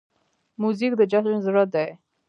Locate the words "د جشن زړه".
0.97-1.63